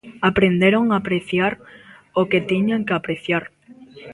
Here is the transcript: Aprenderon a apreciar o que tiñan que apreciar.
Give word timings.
Aprenderon 0.29 0.85
a 0.91 0.95
apreciar 1.01 1.53
o 2.19 2.21
que 2.29 2.39
tiñan 2.49 2.85
que 2.87 2.95
apreciar. 2.95 3.43